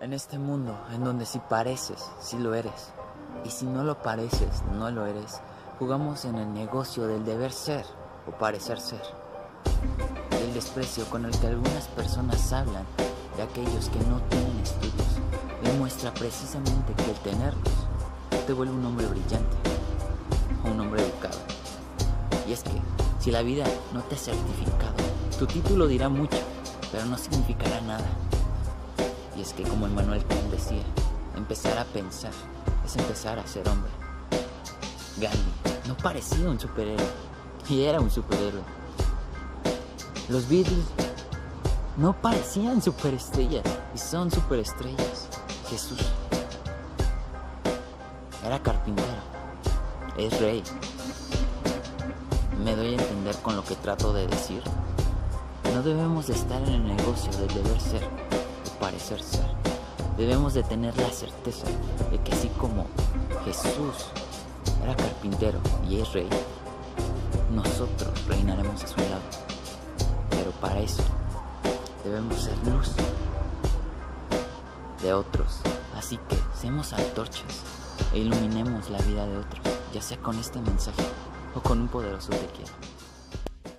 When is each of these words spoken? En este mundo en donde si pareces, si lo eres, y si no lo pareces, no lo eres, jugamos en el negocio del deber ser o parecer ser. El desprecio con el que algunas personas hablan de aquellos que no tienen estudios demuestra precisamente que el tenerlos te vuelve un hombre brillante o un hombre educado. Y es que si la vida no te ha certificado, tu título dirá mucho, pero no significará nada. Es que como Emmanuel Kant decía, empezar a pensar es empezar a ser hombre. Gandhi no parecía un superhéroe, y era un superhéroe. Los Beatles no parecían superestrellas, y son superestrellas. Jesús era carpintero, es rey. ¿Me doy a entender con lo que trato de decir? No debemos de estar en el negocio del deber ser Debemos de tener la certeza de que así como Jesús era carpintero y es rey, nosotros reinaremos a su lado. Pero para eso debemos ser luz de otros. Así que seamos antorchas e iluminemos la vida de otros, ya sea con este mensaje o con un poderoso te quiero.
En 0.00 0.14
este 0.14 0.38
mundo 0.38 0.80
en 0.94 1.04
donde 1.04 1.26
si 1.26 1.38
pareces, 1.40 2.02
si 2.22 2.38
lo 2.38 2.54
eres, 2.54 2.94
y 3.44 3.50
si 3.50 3.66
no 3.66 3.84
lo 3.84 4.00
pareces, 4.00 4.62
no 4.72 4.90
lo 4.90 5.04
eres, 5.04 5.42
jugamos 5.78 6.24
en 6.24 6.36
el 6.36 6.54
negocio 6.54 7.06
del 7.06 7.22
deber 7.26 7.52
ser 7.52 7.84
o 8.26 8.30
parecer 8.30 8.80
ser. 8.80 9.02
El 10.42 10.54
desprecio 10.54 11.04
con 11.10 11.26
el 11.26 11.38
que 11.38 11.48
algunas 11.48 11.86
personas 11.88 12.50
hablan 12.50 12.86
de 13.36 13.42
aquellos 13.42 13.90
que 13.90 13.98
no 14.08 14.22
tienen 14.30 14.58
estudios 14.60 15.20
demuestra 15.62 16.14
precisamente 16.14 16.94
que 16.94 17.10
el 17.10 17.18
tenerlos 17.18 17.74
te 18.46 18.54
vuelve 18.54 18.72
un 18.72 18.86
hombre 18.86 19.04
brillante 19.04 19.56
o 20.64 20.70
un 20.70 20.80
hombre 20.80 21.02
educado. 21.02 21.38
Y 22.48 22.54
es 22.54 22.62
que 22.62 22.80
si 23.18 23.30
la 23.30 23.42
vida 23.42 23.66
no 23.92 24.00
te 24.04 24.14
ha 24.14 24.18
certificado, 24.18 24.94
tu 25.38 25.46
título 25.46 25.86
dirá 25.86 26.08
mucho, 26.08 26.38
pero 26.90 27.04
no 27.04 27.18
significará 27.18 27.82
nada. 27.82 28.29
Es 29.40 29.54
que 29.54 29.62
como 29.62 29.86
Emmanuel 29.86 30.22
Kant 30.26 30.50
decía, 30.50 30.82
empezar 31.34 31.78
a 31.78 31.84
pensar 31.84 32.32
es 32.84 32.94
empezar 32.96 33.38
a 33.38 33.46
ser 33.46 33.66
hombre. 33.70 33.90
Gandhi 35.16 35.38
no 35.88 35.96
parecía 35.96 36.46
un 36.46 36.60
superhéroe, 36.60 37.06
y 37.66 37.84
era 37.84 38.00
un 38.00 38.10
superhéroe. 38.10 38.60
Los 40.28 40.46
Beatles 40.46 40.84
no 41.96 42.12
parecían 42.20 42.82
superestrellas, 42.82 43.64
y 43.94 43.98
son 43.98 44.30
superestrellas. 44.30 45.28
Jesús 45.70 46.00
era 48.44 48.62
carpintero, 48.62 49.08
es 50.18 50.38
rey. 50.38 50.62
¿Me 52.62 52.76
doy 52.76 52.88
a 52.88 52.98
entender 52.98 53.36
con 53.36 53.56
lo 53.56 53.64
que 53.64 53.74
trato 53.76 54.12
de 54.12 54.26
decir? 54.26 54.62
No 55.72 55.82
debemos 55.82 56.26
de 56.26 56.34
estar 56.34 56.60
en 56.60 56.74
el 56.74 56.96
negocio 56.96 57.32
del 57.32 57.48
deber 57.48 57.80
ser 57.80 58.29
Debemos 60.16 60.52
de 60.52 60.62
tener 60.62 60.96
la 60.98 61.10
certeza 61.10 61.66
de 62.10 62.18
que 62.18 62.32
así 62.32 62.48
como 62.58 62.86
Jesús 63.44 64.06
era 64.82 64.94
carpintero 64.94 65.58
y 65.88 66.00
es 66.00 66.12
rey, 66.12 66.28
nosotros 67.50 68.10
reinaremos 68.28 68.84
a 68.84 68.86
su 68.86 68.96
lado. 68.98 69.22
Pero 70.28 70.50
para 70.60 70.80
eso 70.80 71.02
debemos 72.04 72.42
ser 72.42 72.56
luz 72.66 72.92
de 75.02 75.12
otros. 75.14 75.60
Así 75.96 76.18
que 76.28 76.36
seamos 76.54 76.92
antorchas 76.92 77.62
e 78.12 78.18
iluminemos 78.18 78.90
la 78.90 78.98
vida 78.98 79.26
de 79.26 79.38
otros, 79.38 79.62
ya 79.94 80.02
sea 80.02 80.18
con 80.18 80.38
este 80.38 80.60
mensaje 80.60 81.02
o 81.54 81.60
con 81.60 81.80
un 81.80 81.88
poderoso 81.88 82.30
te 82.30 82.46
quiero. 82.54 82.72